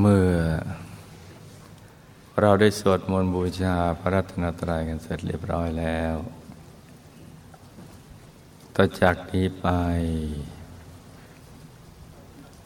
[0.00, 0.30] เมื่อ
[2.40, 6.14] เราได้สวดมนต์บูชาพระรัตนตรัยกันเสร็จเรียบร้อยแล้ว
[8.76, 9.66] ต่อจากนี้ไป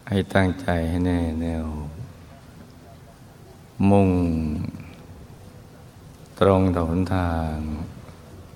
[0.08, 1.66] ให้ตั้งใจให้แน่แน่ว
[3.90, 4.08] มุ่ง
[6.40, 7.54] ตรงต่อหนทาง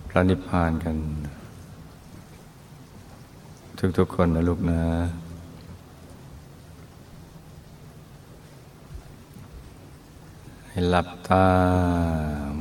[0.08, 0.96] พระนิพพานกัน
[3.98, 4.82] ทุกๆคนนะลูกนะ
[10.76, 11.48] ให้หลับตา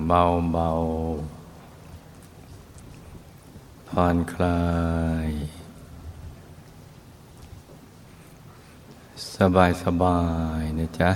[0.07, 0.21] เบา
[0.53, 0.69] เบา
[3.89, 4.61] ผ่อนคลา
[5.27, 5.29] ย
[9.35, 10.19] สบายสบา
[10.59, 11.11] ยนะจ๊ะ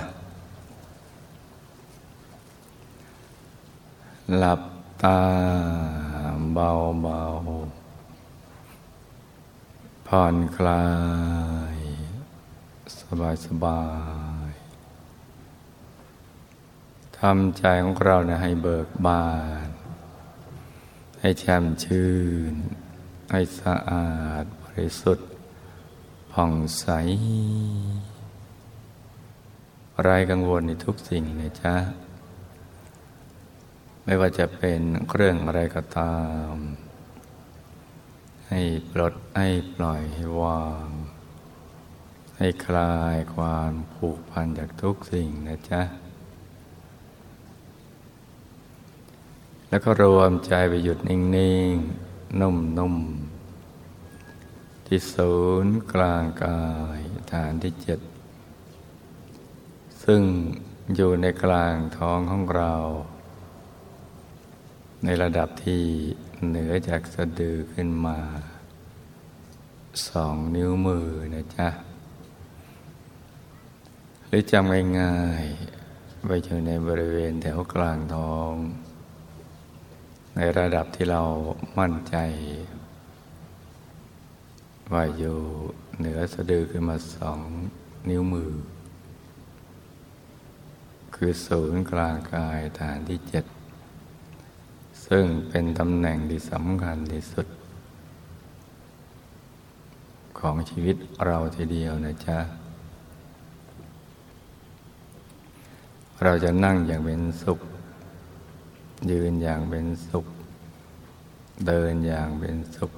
[4.38, 4.62] หลับ
[5.02, 5.20] ตา
[6.54, 6.70] เบา
[7.02, 7.20] เบา
[10.06, 10.84] ผ่อนคลา
[11.74, 11.76] ย
[13.00, 13.80] สบายสบา
[14.28, 14.29] ย
[17.24, 19.28] ทำใจของเราเนี่ยให้เบิกบา
[19.66, 19.68] น
[21.20, 22.10] ให้แช่มชื่
[22.52, 22.54] น
[23.30, 24.10] ให้สะอา
[24.42, 25.28] ดบริสุทธิ์
[26.32, 26.86] ผ่องใส
[30.02, 31.76] ไรกังวลในทุกสิ่งเลยจ้า
[34.04, 34.80] ไม่ว่าจะเป็น
[35.14, 36.18] เรื่องอะไรก็ตา
[36.52, 36.54] ม
[38.48, 38.60] ให้
[38.90, 40.88] ปลดให้ปล่อยให้วาง
[42.38, 45.82] ให้คลายความผูกพันจากทุกสิ่งนะจ๊ะ
[49.70, 51.18] แล้วก็รวมใจไปหยุดนิ่
[51.72, 56.64] งๆ นุ่มๆ ที่ศูนย์กลางกา
[56.98, 57.00] ย
[57.32, 58.00] ฐานที่เจ็ด
[60.04, 60.22] ซึ่ง
[60.94, 62.74] อยู่ในกลางท้องของเรา
[65.04, 65.82] ในระดับที่
[66.46, 68.18] เหนือจากสะดือขึ้นมา
[70.08, 71.68] สองนิ้วมือนะจ๊ะ
[74.26, 78.54] หรือจำง่ายๆไปอยู่ในบริเวณแถวกลางท้อง
[80.36, 81.22] ในระดับที่เรา
[81.78, 82.16] มั่นใจ
[84.92, 85.38] ว่าอยู่
[85.98, 87.40] เหนือสะดือขึ้นมาสอง
[88.08, 88.52] นิ้วมือ
[91.14, 93.44] คือศูนย์กลางกายฐานที่เจ็ด
[95.06, 97.46] ซึ่งเป็นตำแหน่งที่สำคัญที่สุด
[100.38, 100.96] ของชีวิต
[101.26, 102.38] เราทีเดียวนะจ๊ะ
[106.24, 107.60] เราจะนั่งอย่างเป็นสุข
[109.10, 110.26] ยืนอย่างเป็นสุข
[111.66, 112.92] เดินอย่างเป็นสุข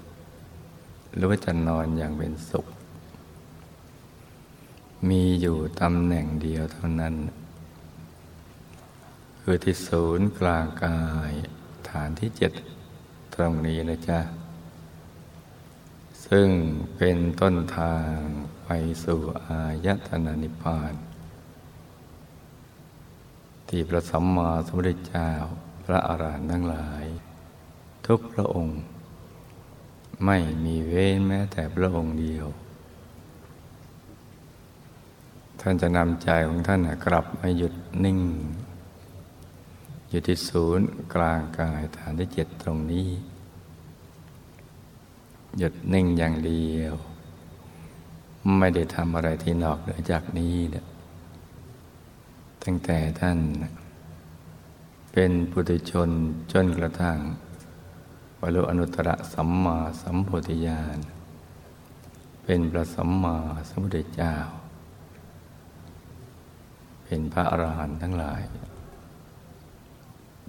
[1.15, 2.67] หรือว่าจะนอนอย่างเป็นสุข
[5.09, 7.15] มีอยู่ตำแหน่งเดียวเท่านั้น
[9.41, 11.33] คือที่ศูนย์กลางกาย
[11.89, 12.53] ฐานที่เจ็ด
[13.35, 14.21] ตรงนี้นะจ๊ะ
[16.27, 16.49] ซึ่ง
[16.97, 18.15] เป็นต้นทาง
[18.65, 18.69] ไป
[19.05, 20.95] สู่อายตนะนิพพาน
[23.69, 25.31] ที่พระสัมมาสัมพุทธเจ้า
[25.85, 27.05] พระอารหันต์ทั้งหลาย
[28.07, 28.79] ทุกพระองค์
[30.25, 32.47] ไม่มีเว้นแม้แต่พระองค์เดียว
[35.61, 38.21] ท่านจะนำใจของท่านกลับมาหยุดนิ่ง
[40.09, 43.09] อยู่ที่ศูนย์กลางกายฐานที่เจ็ดตรงนี้
[45.59, 46.95] หยุดนิ่งอย่างเดียว
[48.59, 50.87] ไม่ได้ทำอะไรที่นอกเหนือจากนี้เนี่ย
[52.63, 53.39] ตั้งแต่ท่าน
[55.13, 56.11] เป็นปุถุชน
[56.53, 57.19] จนกระทั่ง
[58.41, 60.99] บรรลุอนุตตรสัมมาสัมโพธิญาณ
[62.45, 63.37] เป็นพระสัมมา
[63.69, 64.35] สัมพุทธเจ้า
[67.05, 68.43] เป็นพระอรหันต์ทั้งหลาย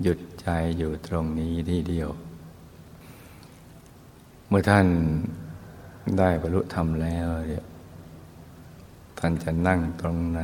[0.01, 0.47] หยุดใจ
[0.77, 2.09] อยู่ตรงนี้ที่เดียว
[4.47, 4.87] เมื่อท่าน
[6.17, 7.65] ได้บรรลุธรรมแล้วเนี่ย
[9.19, 10.41] ท่านจะนั่งตรงไหน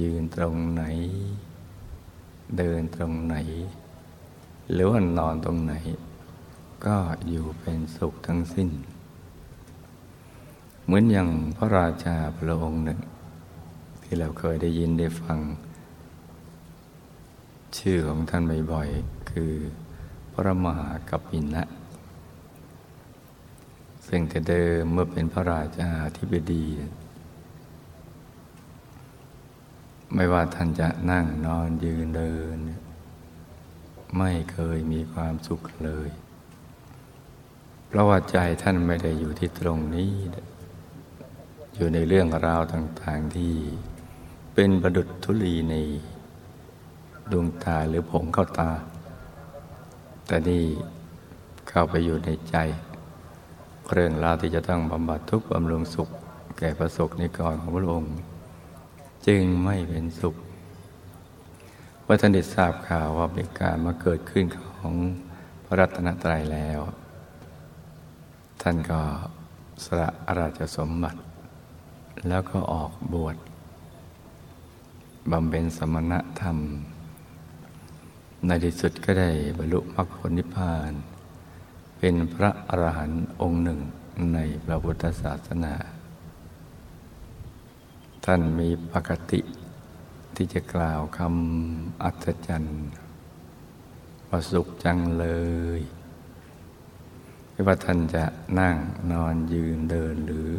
[0.00, 0.82] ยืนตรงไหน
[2.58, 3.36] เดินตรงไหน
[4.72, 5.74] หรือว่านอนตรงไหน
[6.86, 6.96] ก็
[7.28, 8.68] อยู่เป็นสุขทั้งสิ้น
[10.84, 13.00] เหมือนอย่างพระราชาพระองค์หนึ่ง
[14.02, 15.38] ที่เราเคยได้ยินได้ฟัง
[17.76, 18.42] ชื่อของท่าน
[18.72, 19.52] บ่อยๆคือ
[20.32, 21.64] พระมหากัปปินะ
[24.06, 26.64] ซึ่งแต่เดิมเมื่อเป็นพระราชาธิบดี
[30.14, 32.58] ไม่ว่าท่านจะนั่งนอนยืนเดิน
[34.18, 36.10] ไม่เคยมีความสุขเลย
[37.88, 40.12] เพราะว่าใจท่านไม่ได้อยู่ที่ตรงนี้
[41.74, 43.54] อยู่ในเรื่องราวต่างๆที่
[44.54, 45.74] เป็นประดุจทุลีใน
[47.32, 48.70] ดวงตาหรือผงเข้าตา
[50.26, 50.64] แต่นี่
[51.68, 52.56] เข้าไปอยู่ในใจ
[53.92, 56.08] เรื่องราวที่จะต้องบำบัดทุกข์บำรุงสุข
[56.58, 58.14] แก่ประสบนิกรของพระองค์
[59.26, 60.34] จึงไม่เป็นสุข
[62.06, 64.94] ว่าท่านได้ทราบข่าวว่าเป็นการมาเกิดขึ้นของ
[65.64, 66.80] พระรัตนตรัยแล้ว
[68.62, 69.00] ท่านก็
[69.84, 71.20] สละอราชสมบัติ
[72.28, 73.36] แล้วก็ออกบวช
[75.30, 76.58] บำเพ็ญสมณธรรม
[78.46, 80.92] ในที่สุดก็ได้บรรลุมรรคผลนิพพาน
[81.98, 83.80] เป็นพระอรหันต์องค์หนึ่ง
[84.34, 85.74] ในพระพุทธศาสนา
[88.24, 89.40] ท่านมีปกติ
[90.36, 92.80] ที่จะกล่าวคำอัศจรรย์
[94.28, 95.26] ว่าสุขจังเล
[95.78, 95.80] ย
[97.50, 98.24] ไม่ว่าท่านจะ
[98.60, 98.76] นั่ง
[99.12, 100.50] นอนยืนเดินหรือ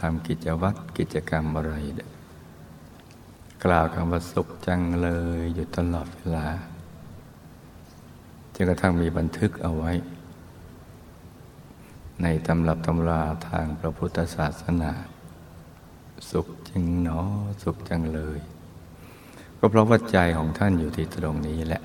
[0.00, 1.74] ทำกิจวัตรกิจกรรมอะไร
[3.64, 6.46] กล่าวคำว่าสุขจังเลยอยู่ตลอดเวลา
[8.54, 9.92] จนกระทั่งมีบันทึกเอาไว้
[12.22, 14.92] ในตำรับตำราทางพระพุทธศาสนา
[16.30, 17.28] สุขจริงเนาะ
[17.62, 18.38] สุขจังเลย
[19.58, 21.82] ก็เพราะว่าใจของท่านอยู่ที่ตรงนี้แหละ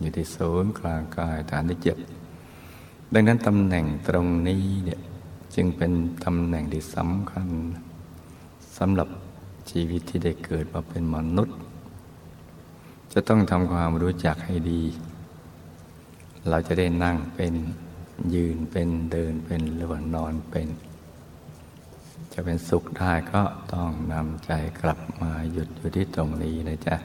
[0.00, 1.96] อยู่ที่ศูนย์กลางกายฐานที่เจ็ด
[3.12, 5.00] ดังนั้นตำแหน่งตรงนี้เนี่ย
[5.54, 5.92] จึงเป็น
[6.24, 7.48] ตำแหน่งที่สำคัญ
[8.78, 9.08] สำหรับ
[9.70, 11.56] ชีวิตที่ได้เกิดมาเป็นมนุษย์
[13.12, 14.82] จะต้องทำความรู้จักให้ดี
[16.48, 17.54] เราจะได้นั่งเป็น
[18.34, 20.68] ยืนเป็นเดินเป็นหรือว่านอนเป็น
[22.32, 23.42] จะเป็นสุขได้ก็
[23.74, 26.96] ต้องนำใจกลับมาหยุดอยู่ที่ตรงนี้นะจ๊ะ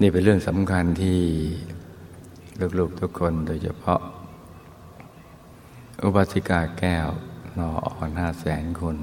[0.00, 1.20] นี่เป็นเรื่องสำคัญที่
[2.78, 4.00] ลูกๆทุกคนโดยเฉพาะ
[6.02, 7.08] อุบาสิกาแก้ว
[7.58, 8.96] นออ่อนห้าแสนคน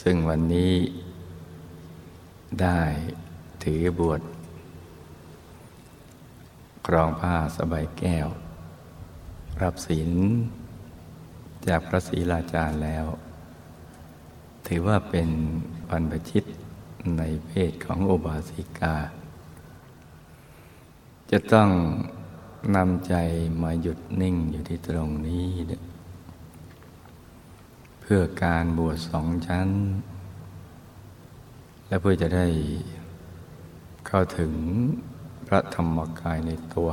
[0.00, 0.74] ซึ่งวันนี้
[2.60, 2.80] ได้
[3.64, 4.20] ถือบวช
[6.86, 8.28] ครองผ้าสบายแก้ว
[9.62, 10.10] รับศีล
[11.66, 13.06] จากพระศรีราชาแล้ว
[14.66, 15.28] ถือว่าเป็น
[15.88, 16.44] บรรพชิต
[17.18, 18.94] ในเพศของโอบาสิกา
[21.30, 21.70] จะต้อง
[22.76, 23.14] นำใจ
[23.62, 25.46] มาหยุดนิ่งอยู่ที่ตรงนี้
[28.00, 29.68] เพื่อการบวชสองชั้น
[31.86, 32.46] และเพื่อจะได้
[34.06, 34.52] เข้าถึง
[35.46, 36.90] พระธรรมกายในตัว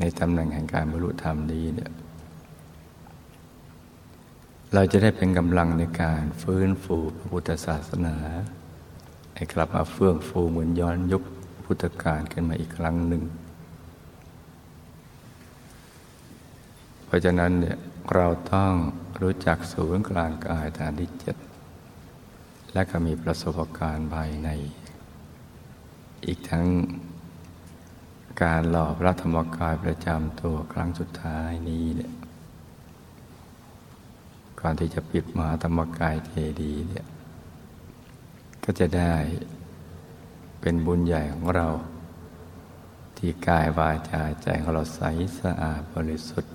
[0.00, 1.90] ในตำแหน่งแห่งการบรรลุธรรมนี้เนี่ย
[4.74, 8.16] เราจะได้เป็นกำลังในการฟื้นฟูพระพุทธศาสนา
[9.34, 11.22] ให้กลับมาเฟื่องฟูเหมือนย้อนยุค
[11.64, 13.22] พุทธกาลขึ้นมาอีกครั้งหนึ่ง
[17.04, 17.78] เพราะฉะนั้นเนี่ย
[18.14, 18.72] เราต้อง
[19.22, 21.36] รู้จักศูนย์กลางกายฐานที่เจ็ด
[22.72, 24.48] และก็มีประสบการณ์ภายใน
[26.26, 26.66] อีกทั้ง
[28.42, 32.12] การหล่อพระธรรมกายประจำตัวครั้งสุดท้ายนี้เนี่ย
[34.60, 37.06] ก่อนที่จะปิดมหาธรรมกายเจดีเนี่ย
[38.64, 39.14] ก็จะได้
[40.60, 41.68] เป็นบุญใหญ่ของเรา
[43.16, 45.00] ที่กายวาจาใจของเราใส
[45.40, 46.54] สะอาดบริสุทธิ์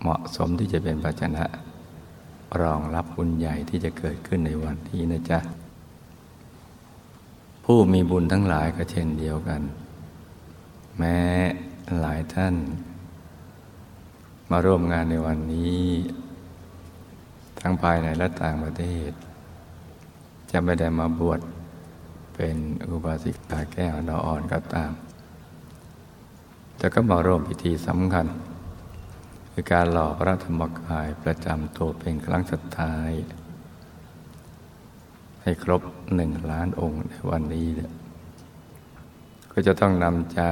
[0.00, 1.44] เหมาะสมที่จะเป็นปัจจนะ
[2.60, 5.40] รองรับบุญใหญ่ที่จะเกิดขึ้นในวันนี้นะจ๊ะ
[7.64, 9.62] ผู้มีบุญทั้งหลายก็เช่นเดียวกัน
[10.98, 11.18] แม้
[12.00, 12.54] หลายท่าน
[14.50, 15.80] มาร่วมงานในวันนี้
[17.62, 19.10] ทั้งภายในและต่างประเทศ
[20.50, 21.40] จะไม่ได้มาบวช
[22.34, 22.56] เป็น
[22.88, 24.92] อุบาสิกาแก้วนอ่อนก็ตาม
[26.76, 28.26] แต่ก็มาร่วมพิธีสำคัญ
[29.52, 33.10] คือการหล่อพระธรรมกายประจำตัวเป็นครั้งสุดท้าย
[35.42, 35.82] ให้ครบ
[36.14, 37.68] หนึ่งล้านองค์ในวันนี้
[39.52, 40.42] ก็จะต้องนำใจ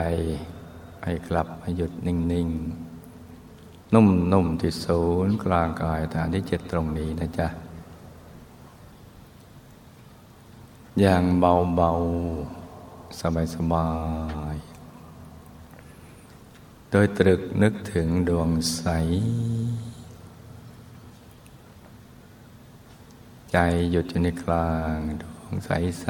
[1.04, 2.87] ให้กลับมาหยุดนิ่ง ๆ
[3.94, 7.48] นุ่มๆที่ศูนย์กลางกายฐานที่เจ็ดตรงนี้นะจ๊ะ
[11.00, 13.20] อย่างเบาๆ
[13.54, 13.88] สบา
[14.54, 18.84] ยๆ โดยตรึกนึกถึงดวงใส
[23.52, 23.56] ใจ
[23.90, 26.06] หยุดอยู่ในกลางดวงใสใส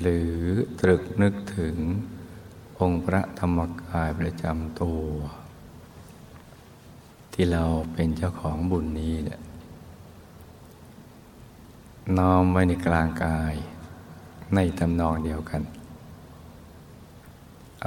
[0.00, 0.34] หรือ
[0.80, 1.76] ตรึกนึกถึง
[2.82, 5.04] องค์พระธรรมกายประจำตัว
[7.32, 9.40] ที่เราเป็นเจ้าของบุญนี้เนี่ย
[12.18, 13.54] น้อมไว้ในกลางกาย
[14.54, 15.62] ในตำนองเดียวกัน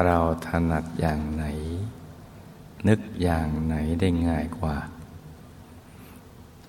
[0.05, 1.45] เราถนัดอย่างไหน
[2.87, 4.75] นึกอย่างไหนได้ง่ายกว่า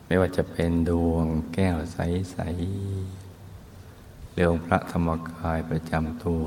[0.05, 2.37] ไม่ว่าจะเป็นดวงแก้วใส
[3.17, 6.45] ๆ เรื่องพระธรรมกายประจำตัว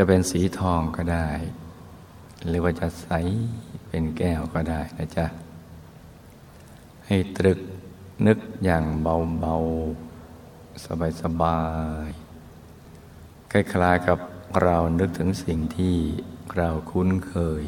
[0.00, 1.28] จะเป็นสีทองก็ได้
[2.46, 3.08] หรือว่าจะใส
[3.88, 5.26] เป็นแก้วก็ได้นะจ๊ะ
[7.06, 7.58] ให้ตรึก
[8.26, 10.84] นึกอย่างเบาๆ
[11.22, 11.60] สบา
[12.06, 14.18] ยๆคล้ายๆกับ
[14.62, 15.96] เรานึกถึงสิ่งที่
[16.56, 17.64] เราคุ้นเคย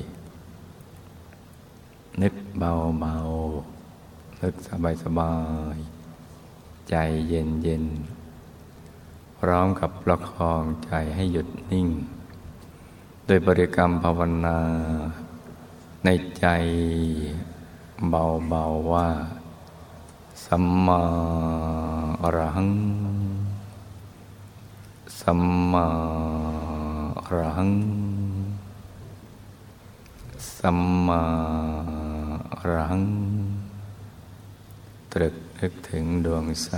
[2.23, 4.55] นึกเบาๆ นึก
[5.05, 5.35] สบา
[5.75, 6.95] ยๆ ใจ
[7.29, 11.89] เย็นๆพร้อมกับประคองใจให้หยุดนิ่ง
[13.33, 14.59] ดยบริกรรมภาวนา
[16.05, 16.09] ใน
[16.39, 16.47] ใจ
[18.11, 19.09] เบาๆว่า
[20.45, 21.03] สัมมา
[22.23, 22.73] อรหัง
[25.21, 25.41] สัม
[25.73, 25.87] มา
[27.27, 27.73] อรหัง
[30.59, 31.23] สัมมา
[32.55, 33.05] อรหัง
[35.13, 36.71] ตรึกนึกถึงดวงใส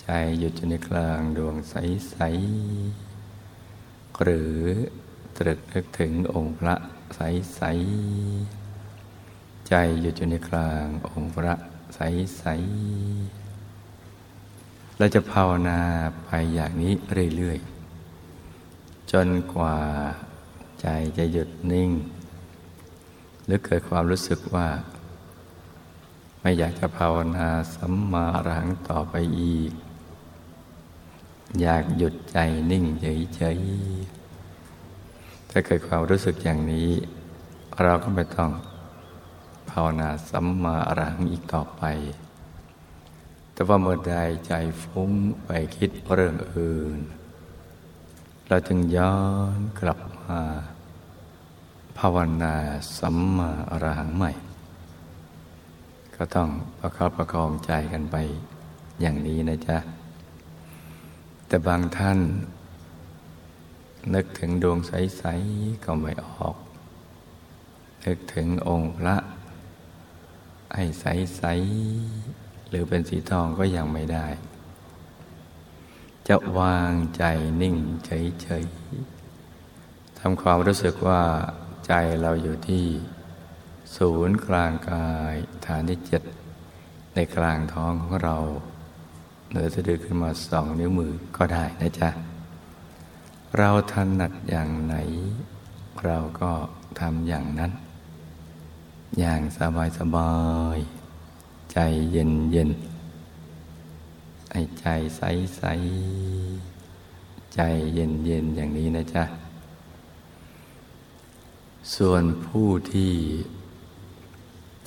[0.00, 0.06] ใจ
[0.38, 1.74] หยุดอยู่ในกลางดวงใส
[2.10, 2.16] ใส
[4.22, 4.56] หรือ
[5.38, 6.74] ตรึกนึกถึงองค์พระ
[7.14, 7.20] ใส
[7.54, 7.60] ใส
[9.68, 11.54] ใจหยุดอยู่ในกลางองค์พระ
[11.94, 15.80] ใสๆเราจะภาวนา
[16.24, 16.92] ไปอย่างนี้
[17.36, 19.78] เรื่อยๆ จนกว่า
[20.80, 20.86] ใจ
[21.18, 21.90] จะหยุดนิ่ง
[23.44, 24.68] หรือเกิดความรู้สึกว่า
[26.40, 29.72] ไม่อยากจะภาวนาสัมมาอรหังต่อไปอีก
[31.58, 32.38] อยากหยุดใจ
[32.70, 36.90] นิ่งเฉยๆถ้าเกิดความรู้สึกอย่างนี้
[37.82, 38.50] เราก็ไม่ต้อง
[39.70, 41.82] ภาวนาสัมมาอรหังอีกต่อไป
[43.52, 44.14] แต่ว่าเมื่อใด
[44.46, 44.52] ใจ
[44.82, 45.10] ฟุ้ง
[45.44, 46.98] ไปคิดเรื่องอื่น
[48.48, 49.16] เราจึงย้อ
[49.58, 50.40] นกลับมา
[51.98, 52.54] ภาวนา
[52.98, 54.32] สัมมาอรหังใหม่
[56.16, 58.16] ก็ต้องประคับประคองใจกันไป
[59.00, 59.78] อย่างนี้นะจ๊ะ
[61.52, 62.18] แต่บางท่าน
[64.14, 66.56] นึกถึงดวงใส ๆ ก็ไม่ออก
[68.06, 69.16] นึกถึงองค์พระ
[70.74, 71.42] ให้ใส
[72.06, 74.26] ๆ หรือเป็นสีทองก็ยังไม่ได้
[76.28, 77.24] จะวางใจ
[77.62, 78.64] นิ่งเฉย
[79.42, 81.22] ๆทำความรู้สึกว่า
[81.86, 81.92] ใจ
[82.22, 82.84] เราอยู่ที่
[83.96, 85.34] ศูนย์กลางกาย
[85.66, 86.22] ฐานที่เจ็ด
[87.14, 88.36] ในกลางท้องของเรา
[89.50, 92.10] เหนือสะดือขึ้นมาสองนิ้วมือก็ได้นะจ๊ะ
[93.56, 94.94] เราถนัดอย่างไหน
[96.04, 96.52] เราก็
[97.00, 97.72] ทำอย่างนั้น
[99.18, 100.32] อย่างสบายสบา
[100.76, 100.78] ย
[101.72, 101.78] ใจ
[102.12, 102.70] เย็นเย็น
[104.50, 105.22] ไอ้ใจใส
[105.56, 105.62] ใส
[107.54, 107.60] ใจ
[107.94, 109.24] เย็นเย็นอย่างนี้นะจ๊ะ
[111.94, 113.12] ส่วนผู้ที่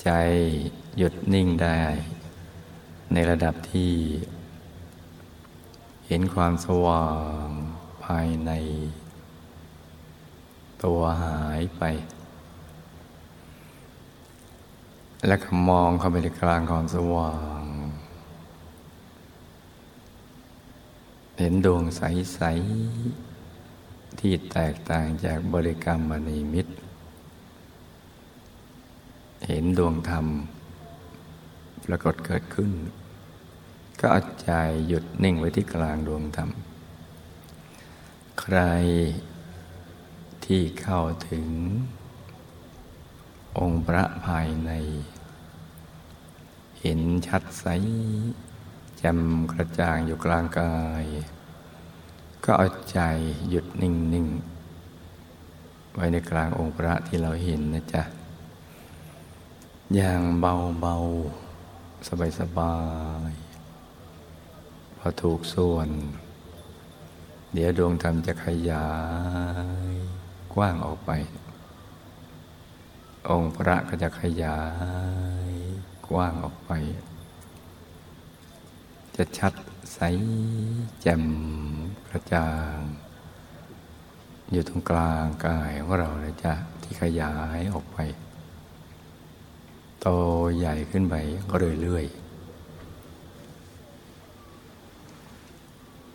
[0.02, 0.10] ใจ
[0.98, 1.80] หยุดนิ่งได้
[3.12, 3.92] ในระดับที่
[6.06, 7.08] เห็นความสว่า
[7.46, 7.48] ง
[8.04, 8.50] ภายใน
[10.84, 11.82] ตัวหายไป
[15.26, 17.64] แล้วก็มองเข้าไปในกลางของสว่าง
[21.38, 22.40] เห็นดวงใส
[23.30, 26.74] ๆ ที่แตกต่างจากบริกรรมมณีมิตร
[29.48, 30.26] เห็นดวงธรรม
[31.84, 32.70] ปรากฏเกิดขึ้น
[34.00, 34.50] ก็เอาใจ
[34.88, 36.50] หยุดนิ่งไว้ที่กลางดวงธรรม
[38.40, 38.58] ใคร
[40.44, 41.46] ที่เข้าถึง
[43.58, 44.70] องค์พระภายใน
[46.80, 47.66] เห็นชัดใส
[48.96, 49.20] แจ่ม
[49.52, 51.04] กระจ่างอยู่กลางกาย
[52.44, 53.00] ก็เอาใจ
[53.48, 54.26] หยุดนิ่งนิ่ง
[55.94, 58.02] ไว้ในกลางองค์พระที่เราเห็นนะจ๊ะ
[59.94, 60.94] อย่างเบาเบา
[62.06, 62.74] สบายสบา
[63.30, 63.43] ย
[65.06, 65.88] อถูกส่วน
[67.52, 68.88] เดี๋ยวดวงธรรมจะขยา
[69.88, 69.92] ย
[70.54, 71.10] กว้างออกไป
[73.28, 74.60] องค์พระก็จะขยา
[75.48, 75.50] ย
[76.08, 76.72] กว้างออกไป
[79.16, 79.52] จะชัด
[79.94, 79.98] ใส
[81.00, 81.24] แจ่ม
[82.08, 82.78] กระจ่าง
[84.52, 87.98] อยู่ตรงกลางกายของเราเลยจ้ะที่ขยายออกไป
[90.00, 90.08] โต
[90.56, 91.14] ใหญ่ขึ้นไป
[91.50, 92.23] ก็เรื่อยๆ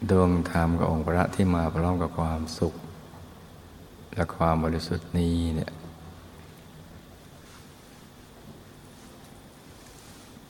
[0.10, 2.76] ดวงธรรมกับองค์พระที่มาพร้อมกับความสุข
[4.14, 5.72] และความบริสุทธิ์นี้เนี่ย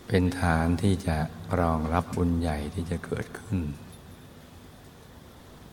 [0.08, 1.18] เป็นฐานที่จะ
[1.60, 3.60] รองรับบุญใหญ่ที่จะเกิดขึ้น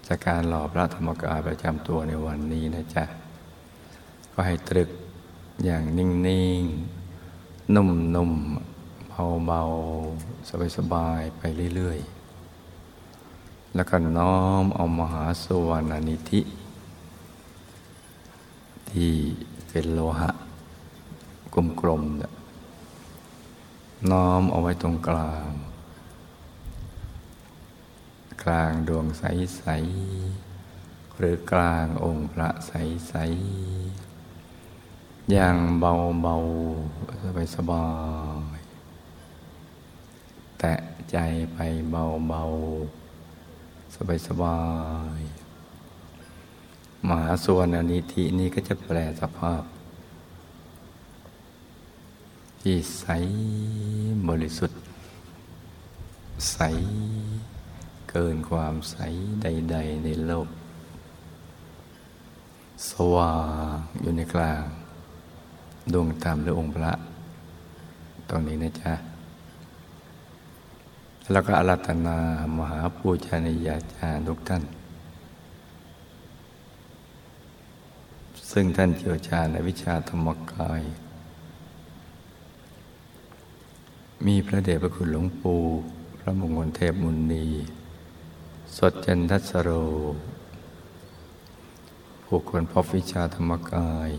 [0.06, 3.04] จากการหล่อพระธรรมกายประจำตัวในวันนี้นะจ๊ะ
[4.32, 4.90] ก็ให้ตรึก
[5.64, 6.08] อย่างนิ่
[6.60, 6.62] ง
[7.18, 8.32] ๆ นุ่ม
[8.72, 9.62] ๆ เบา
[10.08, 11.42] ๆ สบาย ๆ ไป
[11.76, 12.15] เรื่อย ๆ
[13.76, 16.40] แล้วก็น้อมเอามหาสวรรณนิธิ
[18.90, 19.14] ที่
[19.68, 20.30] เป็นโลหะ
[21.80, 25.50] กลมๆน้อมเอาไว้ตรงกลาง
[28.42, 29.64] กลางดวงใส
[30.40, 33.14] ๆ หรือกลางองค์พระใส
[34.12, 36.34] ๆ อย่างเบา
[36.76, 37.86] ๆ สบายสบา
[38.56, 38.60] ย
[40.58, 40.74] แตะ
[41.10, 41.16] ใจ
[41.52, 41.58] ไป
[41.90, 43.05] เบา ๆ
[43.94, 44.58] สบายสบา
[45.18, 45.20] ย
[47.08, 49.62] มหาส่วนอนิธินี้ก็จะแปลสภาพ
[52.60, 53.06] ที่ใส
[54.28, 54.80] บริสุทธิ์
[56.50, 56.58] ใส
[58.10, 58.96] เกินความใส
[59.42, 60.48] ใด ๆ ในโลก
[62.90, 63.32] สว่า
[63.74, 64.64] งอยู่ในกลาง
[65.92, 66.92] ดวงธรรมหรือองค์พระ
[68.28, 69.15] ตรงนี้นะจ๊ะ
[71.32, 72.16] แล้วก็อารัตนา
[72.56, 74.62] มหาปูชนียาจารย์ทุกท่าน
[78.50, 80.82] ซึ่งท่านเชี่ยวชาญในวิชาธรรมกาย
[84.26, 85.60] มีพระเดชพระคุณหลวงปู่
[86.18, 87.46] พระมงคลเทพมุนี
[88.76, 89.70] สดจันทัสโร
[92.24, 94.10] ผู้คนพบวิชาธรรมกาย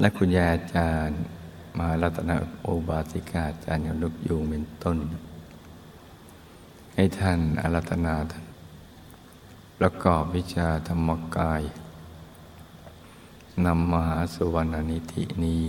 [0.00, 1.20] และคุณยาอาจารย์
[1.78, 2.30] มารัตน
[2.62, 4.98] โอบาสิกาจารย์นุกยูงเป็นต้น
[6.94, 8.44] ให้ท่านอารัตนาท่าน
[9.78, 11.62] ประกอบวิชาธรรมกาย
[13.66, 15.62] นำมหาสุวรรณนิธินี้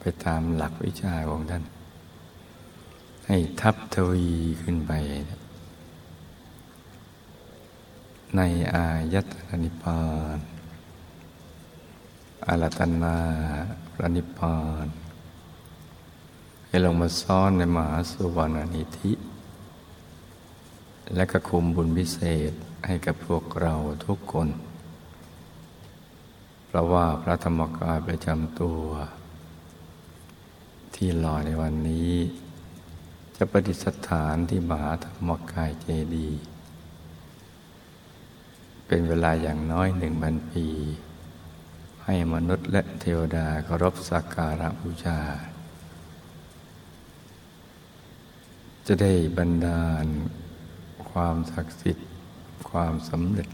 [0.00, 1.64] ไปตามหลักวิชาของท่าน
[3.26, 4.28] ให้ทับทวี
[4.62, 4.92] ขึ้นไป
[8.36, 8.40] ใน
[8.74, 10.00] อายตนะนิพพา
[10.36, 10.38] น
[12.46, 13.16] อารัตนา
[13.92, 14.86] พระนิพพาน
[16.66, 19.12] ให้ลงมาซ้อนในมหาสุวรรณนิธิ
[21.14, 22.18] และก็คุมบุญพิเศ
[22.50, 22.52] ษ
[22.86, 23.74] ให้กับพวกเรา
[24.06, 24.48] ทุกคน
[26.66, 28.84] เพราะว่าพระธรรมกายประจำตัว
[30.94, 32.12] ที่ลอยในวันนี้
[33.36, 36.40] จะประดิษฐานที่มหาธรรมกายเจดีย์
[38.86, 40.66] เป็นเวลาอย่างน้อยหนึ่งพันปี
[42.10, 45.18] ให้มนุษย์และเทวดาเคารพสักการะบูชา
[48.86, 50.06] จะได้บรรดาล
[51.10, 52.08] ความศักดิ์สิทธิ์
[52.70, 53.48] ความสำเร็จ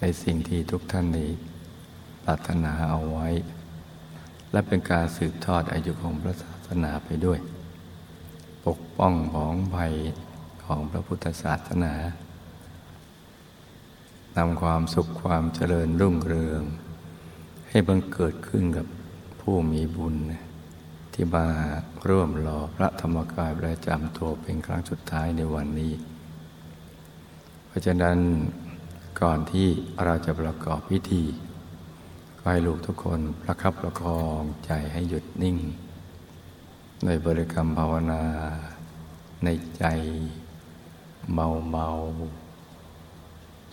[0.00, 1.30] ในสิ่งที่ทุกท่านนี้
[2.24, 3.28] ปรารถนาเอาไว้
[4.52, 7.38] และเป็นการสืบทอดอายุของพระศาสนาไปด้วย
[8.66, 9.94] ปกป้องของภัย
[10.64, 11.94] ของพระพุทธศาสนา
[14.36, 16.64] นำความสุขความเจริญรุ่งเรือง
[17.74, 18.86] ให้บังเกิดขึ้นกับ
[19.40, 20.16] ผู้มีบุญ
[21.12, 21.46] ที่มา
[22.08, 25.92] ร่วมรอพระธรรมกายประจำตัวเป็นครั้งสุดท้ายในวันนี้
[27.66, 28.18] เพราะฉะนั้น
[29.20, 29.68] ก่อนที่
[30.04, 31.24] เราจะประกอบพิธี
[32.38, 35.56] ก็ให้ลูกทุกคนประคับประคองใจให้หยุดนิ่ง
[37.04, 38.22] ในบริกรรมภาวนา
[39.44, 39.84] ในใจ
[41.34, 41.88] เบาเบา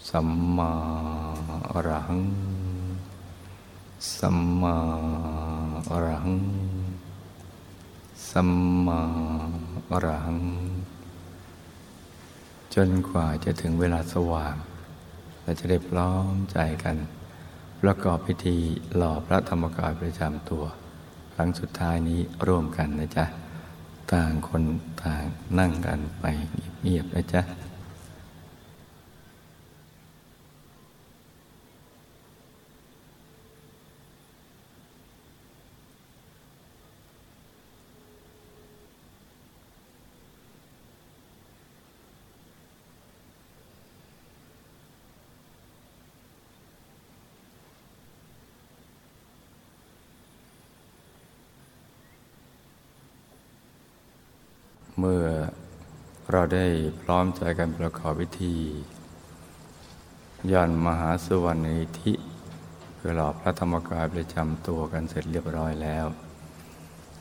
[0.09, 0.73] สัมมา
[1.71, 2.21] อรหัง
[4.17, 4.77] สัมมา
[5.89, 6.41] อรหัง
[8.29, 8.51] สัม
[8.85, 9.01] มา
[9.91, 10.41] อรหัง
[12.75, 14.55] จนกว่าจะถึงเวลาสว่าง
[15.41, 16.95] เราจะได้พร้อมใจกัน
[17.81, 18.57] ประกอบพิธี
[18.95, 20.63] หล่อพระธรรมกายประจำตัว
[21.33, 23.25] ครั้งสุดท้ายนี้ร่วมกันนะจ๊ะ
[24.13, 24.63] ต่างคน
[25.03, 25.23] ต่าง
[25.59, 26.25] นั่งกันไป
[26.83, 27.41] เงียบๆนะจ๊ะ
[55.03, 55.27] เมื่อ
[56.31, 56.65] เราได้
[57.01, 58.55] พร้อมใจกันประกอบพิธี
[60.51, 62.13] ย่อนมหาสุวรรณนิธิ
[62.95, 66.05] เพื่อหล่อพระธรรมกายประจำตัวกันเสร็จเรียบร้อยแล้ว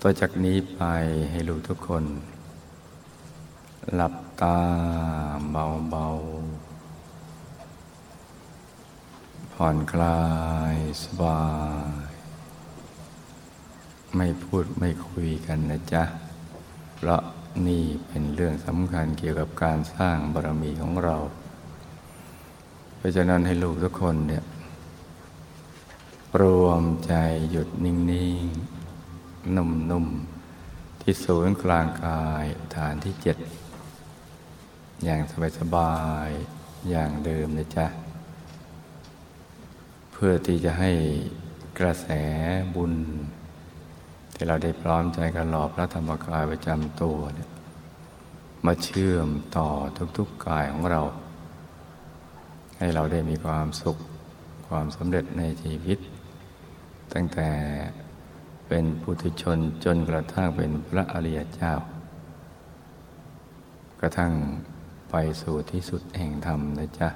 [0.01, 0.83] ต่อจากนี้ไป
[1.31, 2.05] ให้รู้ทุกคน
[3.95, 4.59] หลับตา
[5.51, 10.21] เบาๆ ผ่อนคลา
[10.75, 11.43] ยสบา
[12.11, 12.12] ย
[14.16, 16.03] ไม่พูดไม่คุยกันนะจ๊ะ
[16.97, 17.23] เพราะ
[17.67, 21.17] นี่เป็นเรื่องสำคัญเกี่ยวกับการสร้างบารมีของเรา
[22.97, 24.45] เพราะฉะนั้นให้ลูกทุกคนเนี่ย
[26.43, 27.15] รวมใจ
[27.51, 27.95] หยุดนิ่
[28.45, 32.45] งๆ นุ่มๆ ที่ศูนย์กลางกาย
[32.77, 33.37] ฐานที่เจ็ด
[35.05, 35.21] อย่าง
[35.59, 37.87] สบายๆ อย่างเดิมนะจ๊ะ
[40.13, 40.91] เพื่อที่จะให้
[41.79, 42.09] กระแส
[42.75, 42.95] บุญ
[44.42, 47.50] ที่เราได้พร้อมใจกันหล่อพระธรรมกายประจำตัวเนี่ย
[48.66, 49.68] มาเชื่อมต่อ
[50.18, 51.03] ทุกๆกายของเรา
[52.79, 53.96] ให้เราได้มีความสุข
[54.68, 55.98] ความสำเร็จในชีวิต
[57.12, 57.50] ตั้งแต่
[58.68, 61.72] เป็นปุถุชนจนกระทั่งเป็นพระอริยเจ้า
[64.00, 64.33] กระทั่ง
[65.11, 67.09] ไปสู่ที่สุดแห่งธรรมนะจ๊ะ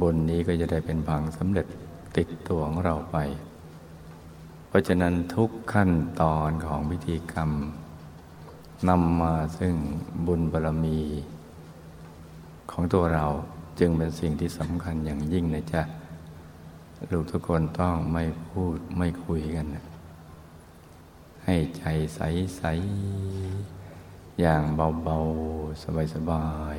[0.00, 1.66] บนนี้ก็จะได้เป็นพังสำเร็จ
[2.16, 3.18] ติดตัวของเราไป
[4.68, 7.50] เพราะฉะนั้นทุกขั้นตอนของพิธีกรรม
[8.88, 9.74] นำมาซึ่ง
[10.26, 11.00] บุญบารรมี
[12.70, 13.26] ของตัวเรา
[13.78, 15.82] จึงเป็นสิ่งที่สำคัญอย่างยิ่งนะจ๊ะ
[17.10, 19.66] ลูกทุกคนต้องไม่พูดไม่คุยกัน
[21.44, 24.62] ให้ใจใสๆอย่าง
[25.04, 26.76] เบาๆ สบาย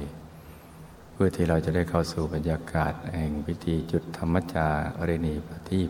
[0.56, 4.67] ๆ เพื่อที่เราจะได้เข้าสู่บรรยากาศแห่งพิธีจุดธรรมจา
[5.08, 5.89] รีณีปฏิบ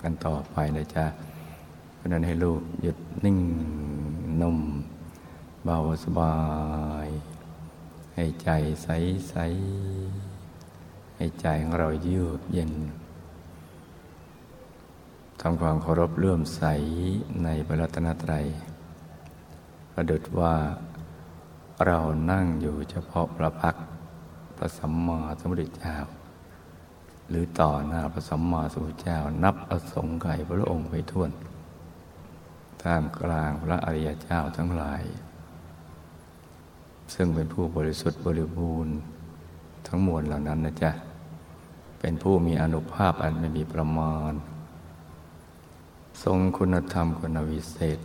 [0.00, 1.06] กันต่อไปนะจ๊ะ
[1.98, 3.38] เพราะนั้นให้ลูกหยุดนิ่ง
[4.40, 4.58] นุ่ม
[5.64, 6.36] เบาสบา
[7.06, 7.08] ย
[8.14, 8.50] ให้ใจ
[8.82, 12.72] ใสๆให้ใจของเราเยือกเย็น
[15.40, 16.62] ทำความเคารพเลื่อมใส
[17.44, 18.46] ในพระรัตนตรัย
[19.92, 20.54] ประดุดว่า
[21.86, 21.98] เรา
[22.30, 23.76] นั่งอยู่เฉพาะพระพัก
[24.56, 25.96] พระสัมมาสัมพุทธเจ้า
[27.28, 31.30] หรือต่อหน้าพระสัมมาสัมพุทธเจ้า นับอสงไขยพระองค์ไปท่วน
[32.82, 35.02] ท่ามกลางพระอริยเจ้าทั้งหลาย
[37.14, 38.94] ซึ่งเป็นผู้บริสุทธิ์บริบูรณ์
[39.86, 40.90] ทั้งมวลเหล่านั้นนะจ๊ะ
[42.00, 44.32] เป็นผู้มีอนุภาพอันไม่มีประมาณ
[46.22, 47.98] ทรงคุณธรรมคุณวิเศษ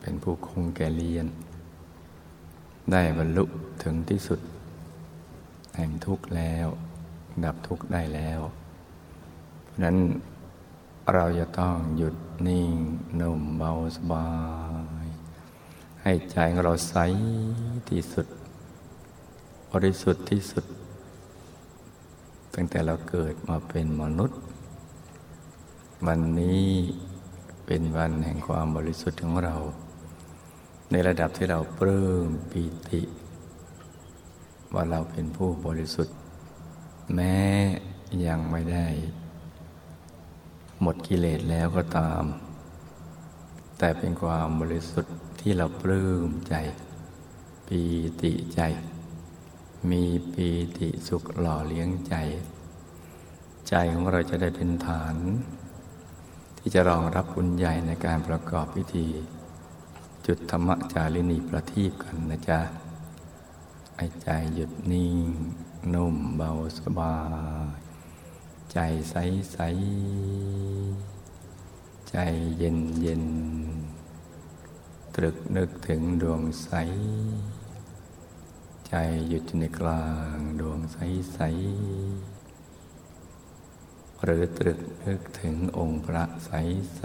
[0.00, 1.26] เป็นผู้คงแก่เรียน
[2.92, 3.44] ได้บรรลุ
[3.82, 4.40] ถึงที่สุด
[5.76, 6.68] แห่งทุกข์แล้ว
[7.44, 8.40] ดับทุกข์ได้แล้ว
[9.64, 9.96] เพราะนั้น
[11.10, 12.74] เราจะต้องหยุดนิ่ง
[13.20, 14.28] นุ่มเบาสบา
[15.04, 15.06] ย
[16.02, 16.94] ให้ใจของเราใส
[17.88, 18.26] ที่สุด
[19.70, 20.64] บริสุทธิ์ที่สุด
[22.54, 24.38] ตั้งแต่เราเกิดมาเป็นมนุษย์
[26.06, 26.68] วันนี้
[27.66, 29.54] เป็นวันแห่งความบริสุทธิ์ของเรา
[30.90, 33.02] ในระดับที่เราปลื้มปีติ
[34.74, 36.16] ว่าเราเป็นผู้บริสุทธิ์
[37.14, 37.36] แม้
[38.26, 38.86] ยังไม่ได้
[40.82, 42.24] หมดกิเลสแล้วก็ตาม
[43.78, 46.54] แต่เป็นความบริสุทธิ์ที่เราปลื้มใจ
[47.66, 47.80] ปี
[48.22, 48.60] ติใจ
[49.90, 52.14] มีปีติสุขหล่อเลี้ยงใจ
[53.68, 55.16] ใจของเราจะได้เป็นฐาน
[56.58, 59.06] ที่จะรองรับบุญใหญ่ในการประกอบพิธี
[60.26, 62.60] จุดธรรมจารินีประทีปกันนะจ๊ะ
[63.96, 65.28] ไอ้ใจหยุดนิ่ง
[65.94, 67.16] นุ่มเบาสบา
[67.78, 67.91] ย
[68.72, 68.78] ใจ
[69.10, 69.16] ใส
[69.52, 69.58] ใส
[72.10, 72.16] ใจ
[72.58, 73.24] เย็นเย็น
[75.14, 76.70] ตรึกนึกถึงดวงใส
[78.88, 78.94] ใจ
[79.28, 80.98] หยุดในกลางดวงใส
[81.34, 81.38] ใส
[84.22, 86.50] หรือตรึกนึกถึงองค์พระใส
[86.96, 87.02] ใส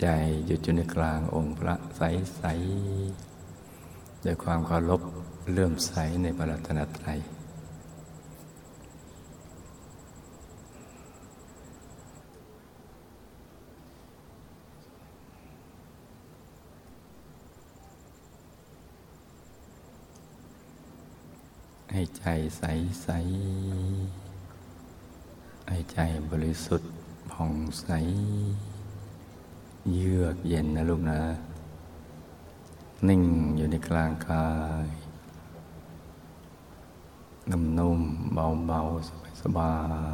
[0.00, 0.06] ใจ
[0.46, 2.02] หยุดอยู่ในกลางองค์พระใส
[2.36, 2.42] ใส
[4.24, 5.02] ด้วยความเคารพ
[5.50, 7.20] เลื่อมใสในพระรัตนตรัย
[21.96, 22.26] ให้ใจ
[22.58, 22.62] ใส
[23.02, 23.08] ใส
[25.68, 25.98] ให้ใจ
[26.30, 26.92] บริสุทธิ์
[27.30, 27.88] ผ่องใส
[29.92, 31.20] เยือกเย็นนะลูกนะ
[33.08, 33.22] นิ่ง
[33.56, 34.48] อยู่ในกลางกา
[34.84, 34.86] ย
[37.50, 39.72] นุ่มๆเบาๆสบา